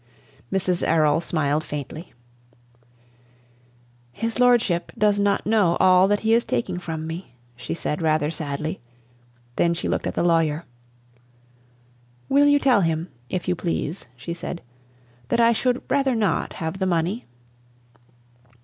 Mrs. 0.51 0.81
Errol 0.81 1.21
smiled 1.21 1.63
faintly. 1.63 2.11
"His 4.11 4.39
lordship 4.39 4.91
does 4.97 5.19
not 5.19 5.45
know 5.45 5.77
all 5.79 6.07
that 6.07 6.21
he 6.21 6.33
is 6.33 6.43
taking 6.43 6.79
from 6.79 7.05
me," 7.05 7.35
she 7.55 7.75
said 7.75 8.01
rather 8.01 8.31
sadly. 8.31 8.81
Then 9.57 9.75
she 9.75 9.87
looked 9.87 10.07
at 10.07 10.15
the 10.15 10.23
lawyer. 10.23 10.65
"Will 12.29 12.47
you 12.47 12.57
tell 12.57 12.81
him, 12.81 13.09
if 13.29 13.47
you 13.47 13.55
please," 13.55 14.07
she 14.15 14.33
said, 14.33 14.63
"that 15.27 15.39
I 15.39 15.51
should 15.53 15.83
rather 15.87 16.15
not 16.15 16.53
have 16.53 16.79
the 16.79 16.87
money?" 16.87 17.27